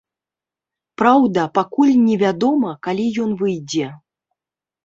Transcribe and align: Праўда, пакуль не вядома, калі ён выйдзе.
Праўда, 1.01 1.43
пакуль 1.59 1.93
не 2.07 2.15
вядома, 2.23 2.73
калі 2.89 3.05
ён 3.27 3.37
выйдзе. 3.43 3.87